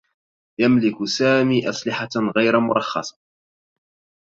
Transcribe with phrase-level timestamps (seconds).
[0.59, 3.17] يملك سامي أسلحة غير مرخّصة.